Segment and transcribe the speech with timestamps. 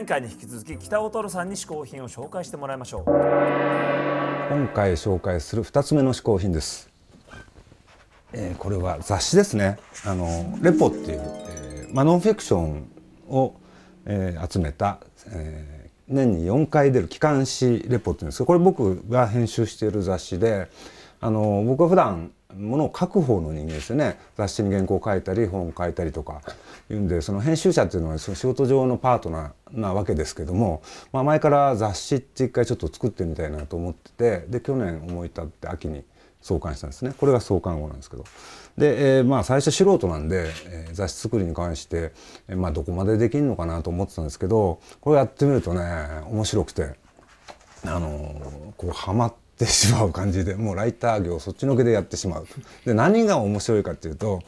[0.00, 3.04] 前回に引き続き北尾トさんに嗜好品を紹介してもらいましょう。
[3.04, 6.88] 今回紹介する2つ目の嗜好品です、
[8.32, 9.78] えー、これは雑誌ですね。
[10.06, 12.88] あのレポっていう、えー、まあ、ノンフィクション
[13.28, 13.60] を、
[14.06, 15.00] えー、集めた、
[15.32, 20.70] えー、年に4回出る機関誌レポっていうんですけどこれ僕が編集している雑誌で
[21.20, 24.18] あの僕は普段ものを書く方の人間ですよね。
[24.36, 26.40] 雑誌に原稿を書いたり本を書いたりとか。
[26.90, 30.82] いうんでその編集者っていうのはその仕事上のパートナーなわけですけども、
[31.12, 36.04] まあ、前から雑誌って一回ちょっと作ってみたいなと思っててで去年思い立って秋に
[36.42, 37.12] 創刊したんですね。
[37.16, 38.24] これが創刊号なんですけど。
[38.76, 42.12] で、えー、まあ最初素人なんで、えー、雑誌作りに関して、
[42.48, 45.80] えー、まあどこまでできるのかなと思ってたんですけどこれやってみるとね
[46.28, 46.98] 面白くて。
[47.82, 49.49] あのー、こうハマって。
[49.64, 52.46] ってしまう感じでもうライター業そっちのけでやってしまう
[52.86, 54.40] で何が面白いかっていうと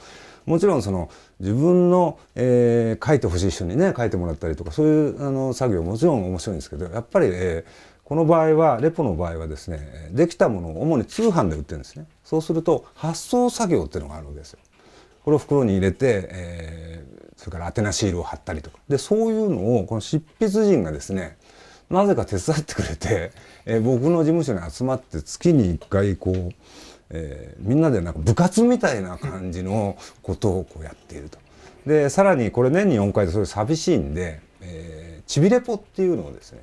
[0.47, 12.07] もちろんその自分の、えー、書いてほしい人にね書いてもらったりとかそういうあの作業もちろん面白いんですけどやっぱり、えー、この場合はレポの場合はですねできたものを主に通販で売ってるんですね。
[12.25, 14.59] そうすると発送作業っていうのがあるわけですよ。
[15.25, 18.79] これを袋に入れて、えー、それから宛名シールを貼ったりとか。
[18.89, 21.37] でそういうのをこの執筆人がですね
[21.93, 23.33] なぜか手伝ってくれて、
[23.67, 26.53] えー、僕の事務所に集まって月に1回こう、
[27.11, 31.39] えー、みんなでなんか部活みたいな感じのことをこうやっていると。
[31.87, 36.63] でさらにこれ年に4回でそれ寂しいんで、えー、ちびレポっていうのをですね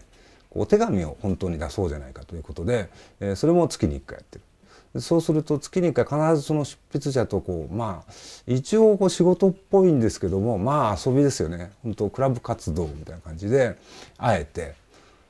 [0.52, 4.44] お手紙を本当に出そうじゃないかということで、えー、それも月に1回やってる。
[5.00, 8.12] そうすると月に1回必ずその執筆者とこうまあ
[8.48, 13.78] 一応こう仕事っぽいんですけどもまあ遊びですよね本当クラブ活動みたいな感じで
[14.18, 14.74] あえて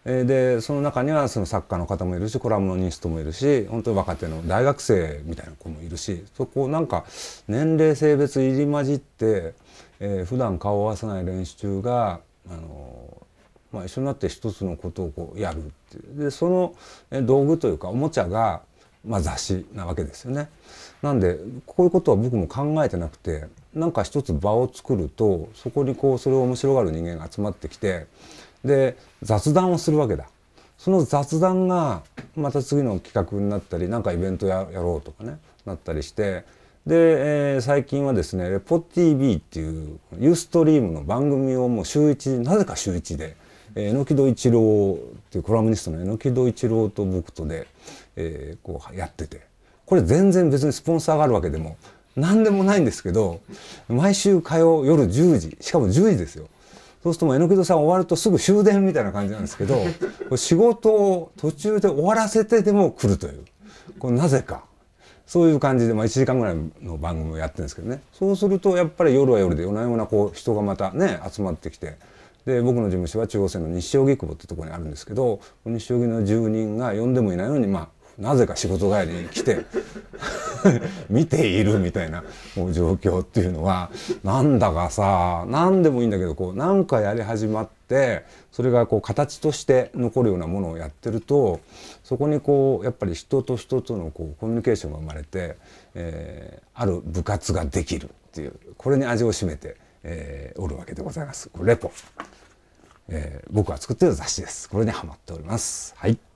[0.06, 7.06] でその中にはその作家の方もいるしコラムニストもいるし本当に若手の大学生みたいな子もいるしそこなんか
[7.48, 9.54] 年齢性別入り混じって、
[10.00, 13.28] えー、普段顔を合わせない練習中があの、
[13.74, 15.62] まあ、一緒になって一つのことをこうやるっ
[15.92, 16.76] てでその
[17.24, 18.62] 道具というかおもちゃが、
[19.06, 20.50] まあ、雑誌なわけですよね。
[21.02, 28.08] なんでこういうことは僕も考えてなくてなんか一つ場を作るとそこにこうそれを面白がる人間が集まってきて
[28.64, 30.28] で雑談をするわけだ。
[30.80, 32.04] その雑談が
[32.38, 36.46] また次の企画になったりなんかイベントやろうとかねなったりして
[36.88, 43.36] で、えー、最近はですね「レポ TV」っていうユーストリームの番組をもう週1なぜか週1で
[43.76, 47.68] 榎木戸一郎っていうコラムニストの榎木戸一郎と僕とで、
[48.16, 49.42] えー、こうやってて
[49.86, 51.76] これ全然別にスポンサーがあるわけでも
[52.16, 53.42] 何でもないんですけど
[53.90, 56.48] 毎週火曜夜10時しかも10時ですよ。
[57.04, 59.78] そうするともう榎戸さん終わるとすぐ終電みたいな感じなんですけど
[60.36, 63.46] 仕事を途中で終わらせてでも来るという。
[63.98, 64.64] これなぜか。
[65.26, 68.02] そういう感じで、まあ、1時間ぐらいの番組をやってるんですけどね。
[68.14, 71.98] そうするとやっぱり夜は夜で夜な夜なこう人がまたね集まってきて。
[72.46, 79.66] で僕の事務所は中央線の西荻窪ってところにあるんですけど西荻の住人が呼んでもいないのにまあなぜか仕事帰りに来て
[81.10, 82.24] 見ているみたいな
[82.74, 83.90] 状況っていうのは
[84.24, 91.62] なんだかさ何でもいいんだけどこう何かやり始まってそれがこう形として残るようなものをやってると
[92.04, 95.56] そこにこうやっぱり人と人とのこうコミュニケーションが生まれて、
[95.96, 101.50] えー、ある部活ができるっていうこれに味を占めて、えー、おるわけでございます。
[101.62, 101.92] レポ、
[103.08, 104.70] えー、僕が作ってる雑誌です。
[104.70, 105.94] これにハマっております。
[105.98, 106.29] はい。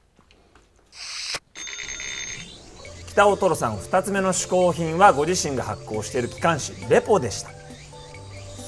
[3.13, 7.51] 北尾トロさん2つ目の嗜好品はご自身が発行している機関誌レポでした。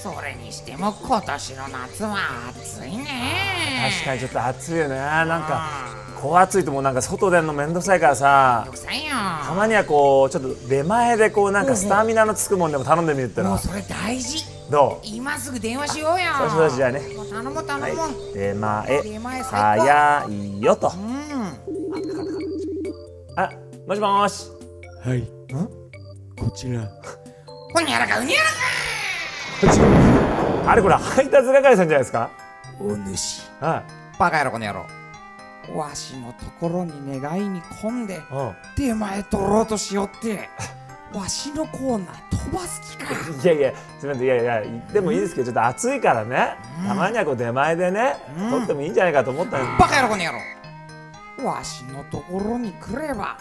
[0.04, 2.18] それにしても今年の夏は
[2.50, 3.08] 暑いね。
[4.04, 4.98] 確かにちょっと暑いよね。
[4.98, 5.68] なんか
[6.22, 8.68] こう暑いともうなんか外出るの面倒くさいからさ
[9.48, 14.46] たまにはこうちょっと出前でこうなんかスタミナのつくもんでも頼んでみるってのはもうそれ大事。
[14.70, 15.08] どう？
[15.08, 16.34] 今すぐ電話しようよ。
[16.38, 17.02] そうそうじゃあね。
[17.32, 19.02] 頼む頼む、はい、出前。
[19.02, 21.02] 出前早いよと、うん、
[23.38, 23.50] あ
[23.88, 24.50] もしもし。
[25.04, 25.22] はい。
[26.36, 26.90] こちら。
[27.72, 28.50] ほにゃらかうにゃら
[29.76, 32.32] かあれこれ配達係さんじゃないですか？
[32.80, 33.44] お主。
[33.62, 34.88] はいバカ野郎この野郎。
[35.78, 38.20] わしのところに願いに込んで
[38.76, 40.50] 出前取ろうとしよって
[41.14, 43.14] わしのコーナー飛ばす気か。
[43.14, 44.26] いやいやすみません。
[44.26, 44.64] いやいや
[44.94, 50.40] でもいいですけどちょっと暑いからね、うん、たまにはこう出前でね、うん、取ってもいいんじゃないかと思ったんバカ野郎この野郎。
[51.46, 53.38] わしのところに来れば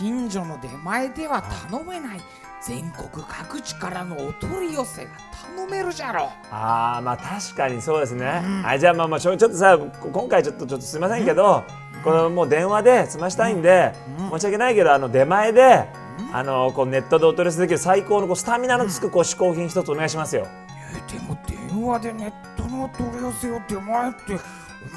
[0.00, 2.20] 近所の出前では頼めない。
[2.62, 5.10] 全国各地からのお取り寄せが
[5.56, 11.64] 頼めるじゃろああまあ確かにそうですね、うん、あじゃあまあまあちょっとさ今回ちょっとちょっとすみませんけど、
[11.94, 15.86] うん、これもう電話で済ましたいんで、うん、申し訳ないけどあの出前で、
[16.34, 20.46] あのこうネットでお取り寄せできる最高のこうスタミナのつくこう嗜好品一つお願いしますよ。
[20.94, 24.38] えでも電話でネットのお取り寄せを出前って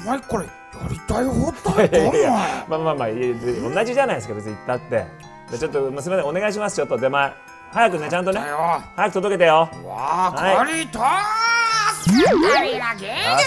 [0.04, 0.50] お前これや
[0.90, 1.98] りたい放題か？
[1.98, 2.22] お前。
[2.68, 5.06] まあまあまあ同じじゃないですか別に言ったって。
[5.50, 7.32] でちょっとまあすみませんお願いしますちょっと出前
[7.72, 8.40] 早くねちゃんとね。
[8.96, 10.98] 早く届けてよわかりた
[12.02, 12.12] すっ
[12.52, 13.44] かりな芸人も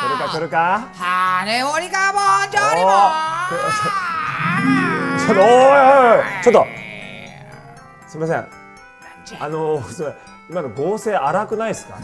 [0.00, 0.88] 来るか来るか？
[0.94, 2.18] 羽織かボ
[2.48, 2.90] ンジョリも
[5.18, 5.48] ちょっとおい
[6.18, 6.42] おい。
[6.42, 6.66] ちょっと。
[8.08, 8.46] すみません。
[9.40, 10.22] あのすみません。
[10.50, 11.98] 今の合成荒くないですか？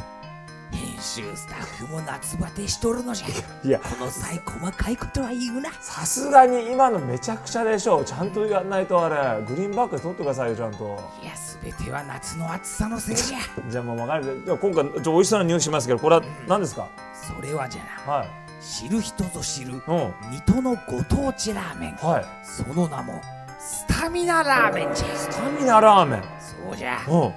[1.05, 3.27] 編集スタッフも夏バテしとるのじゃ。
[3.67, 5.71] いやこの際細かいことは言うな。
[5.75, 9.45] さすがに今のめちゃくちゃでしょちゃんとやんないとあれ。
[9.45, 10.99] グリーンバックで撮ってくださいよちゃんと。
[11.23, 13.39] いや全ては夏の暑さのせいじゃ。
[13.69, 14.43] じゃあもう分かる。
[14.47, 16.89] じゃあ今回ちょ美味しそうな匂いしますけどこれは何ですか？
[17.37, 18.29] それはじゃなはい。
[18.65, 20.15] 知る人ぞ知るうん。
[20.31, 21.97] 水戸のご当地ラーメン。
[21.97, 22.25] はい。
[22.43, 23.21] その名も
[23.61, 25.07] スタミナラーメンじゃ。
[25.15, 26.23] スタミナラーメン。
[26.41, 26.99] そうじゃ。
[27.07, 27.31] うん。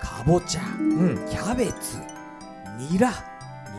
[0.00, 1.16] かぼちゃうん。
[1.30, 1.98] キャベツ
[2.76, 3.12] ニラ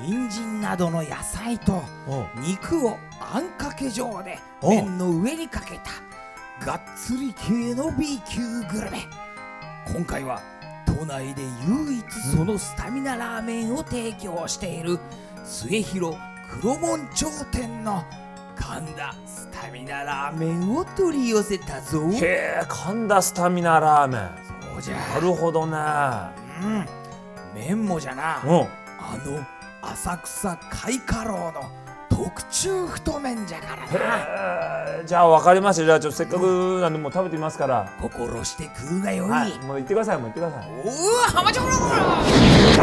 [0.02, 2.40] 人参などの野菜とう。
[2.40, 9.00] ん肉をあんかけ状でお麺の上にかけたがっつり系の B 級グルメ。
[9.94, 10.42] 今回は
[10.86, 12.06] 都内で唯一
[12.36, 15.00] そのスタミナラーメンを提供している
[15.44, 16.18] 末広
[16.62, 18.04] 黒門町店の
[18.56, 22.08] 神田スタミナラーメンを取り寄せたぞ。
[22.12, 24.30] へえ神田スタミナラーメン。
[24.72, 24.96] そうじゃ。
[24.96, 25.78] なるほどね。
[26.64, 26.86] うん。
[27.56, 28.42] 麺もじゃな。
[28.46, 28.83] うん
[29.14, 29.46] あの
[29.82, 31.70] 浅草海家楼の
[32.10, 33.86] 特注太麺じゃから
[34.98, 35.04] な。
[35.06, 35.86] じゃあ分かりました。
[35.86, 37.92] じゃあちょっとせっかくなんでもう食べてみますから。
[38.02, 40.70] 心して食うがよい、はいもう言ってくださいもう言ってください。
[40.84, 40.92] おお
[41.32, 42.83] 浜ちゃん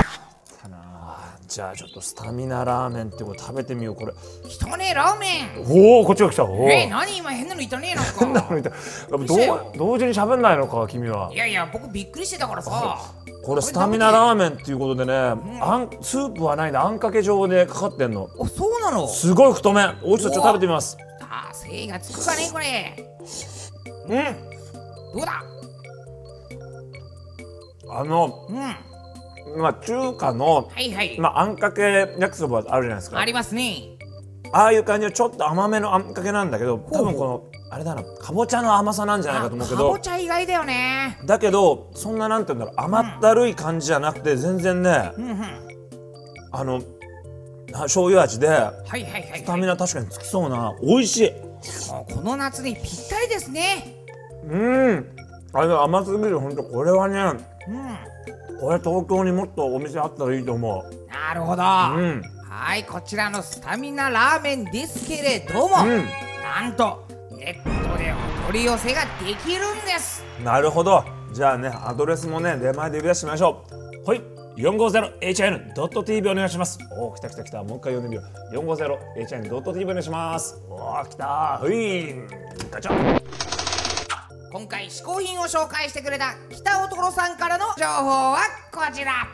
[1.50, 3.97] じゃあちょっとスタミナラーメンってこれ食べてみよう。
[3.97, 4.12] これ。
[4.44, 5.64] 汚ねえラーメン。
[5.69, 6.44] おおこっちが来た。
[6.44, 8.55] おおえ何今変なのいたねえの変なか。
[8.55, 8.70] のいた
[9.11, 11.29] どう同時に喋んないのか君は。
[11.35, 13.00] いやいや僕びっくりしてたからさ。
[13.44, 15.32] これスタミナラーメンっていうことでね、あ
[15.79, 18.31] んスープはないんだあんかけ状でかかってんの。
[18.38, 19.08] おそうなの？
[19.08, 19.99] すごい太麺。
[20.05, 20.97] おいしそうちょっと食べてみます。
[21.20, 22.97] ああ精がつくかねこれ。
[24.06, 25.19] うん。
[25.19, 25.43] どうだ？
[27.91, 28.56] あのうん。
[28.56, 28.76] は
[29.56, 31.82] まあ中華のいはい、まああんかけ
[32.19, 33.19] 焼きそばあるじゃないですか。
[33.19, 33.97] ありますね。
[34.52, 39.93] ああいう感じのちょっと甘めのあんかけなんだけど多分このあれだなかぼちゃの甘さなんじゃないかと思うけど。
[39.93, 41.19] かぼちゃ意外だよね。
[41.25, 45.43] だけどそんななんて言うんだろう甘ったるい感じじゃなくて全然ねうんうん。
[46.52, 46.82] あの
[47.73, 51.32] あ醤油味ではいはいはい、スタミナ確かにつきそうな美味しい。
[52.12, 54.05] この夏にぴったりですね。
[54.49, 55.17] うん。
[55.52, 57.19] あれ甘すぎる本当これはね
[57.69, 57.97] うん
[58.61, 61.65] これ東京にもっとお店あったらいいと思なるほど、う
[61.99, 62.23] うん。
[62.49, 66.05] はいこちらのスタミナラーメンですけれども、うん。
[66.43, 68.12] なんとネットで
[68.45, 70.23] お取り寄せができるんです。
[70.45, 71.03] なるほど。
[71.33, 73.65] じゃあねアドレスもね出前で呼び出してみましょ
[74.05, 74.09] う。
[74.09, 74.23] はい。
[74.57, 76.79] 450hin.tv お願いします。
[76.99, 77.62] おー来た来た来た。
[77.62, 78.23] もう一回呼んでみよ
[78.53, 78.57] う。
[78.57, 80.62] 450hin.tv お願いします。
[80.69, 81.27] おー来た。
[81.27, 82.15] はい。
[82.71, 83.60] ガチャ
[84.52, 88.38] 今回試行品を紹介してくれた北男さんからの情報は
[88.73, 89.29] こちら。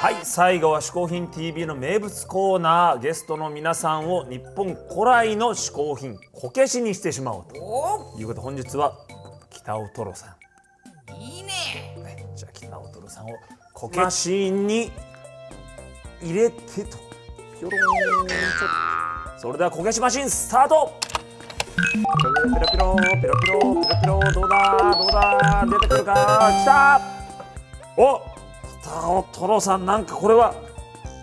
[0.00, 8.98] はい最後は嗜好品 TV の名物コーナーゲストの皆さんを日本古来の嗜好品こけしにしてしまおうとおいうことで本日は
[9.50, 11.12] 北尾トロさん。
[11.14, 11.48] おいいね。
[12.04, 13.28] ねじゃあ北尾トロさんを
[13.72, 14.90] こけマシーンに
[16.20, 16.98] 入れてと。
[17.58, 18.26] ピョローン。
[18.26, 18.34] と
[19.38, 21.05] それではこけしマシーンスタート
[21.76, 27.00] ペロペロペロペロペロペロペロどうだどうだ出てくるか来た
[27.98, 28.22] お
[28.82, 30.54] 北尾トロさんなんかこれは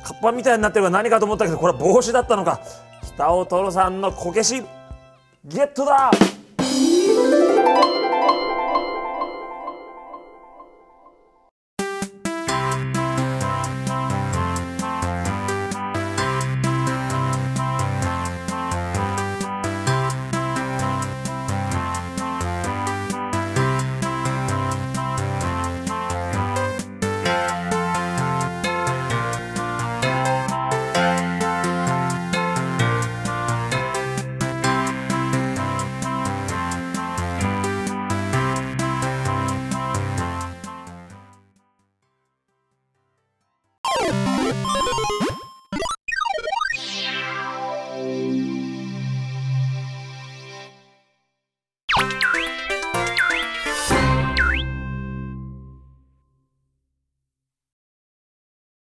[0.04, 2.62] カッパみたいになってるが何かと思ったけどこれは帽子だったのか
[3.16, 4.62] 北尾トロさんのこけし
[5.46, 6.12] ゲットだ